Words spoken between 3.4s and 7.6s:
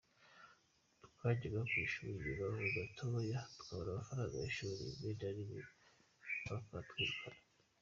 twabura amafaranga y’ishuri rimwe na rimwe bakatwirukana.